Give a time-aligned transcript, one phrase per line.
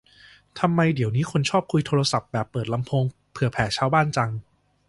[0.59, 4.29] ทำไมเดี๋ยวนี้คนชอบคุยโทรศัพท์แบบเปิดลำโพงเผื่อแผ่ชาวบ้านจัง